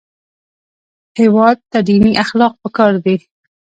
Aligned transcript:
هېواد 1.19 1.57
ته 1.71 1.77
دیني 1.87 2.13
اخلاق 2.23 2.53
پکار 2.63 2.93
دي 3.05 3.15